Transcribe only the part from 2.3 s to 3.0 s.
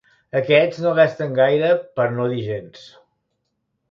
dir gens.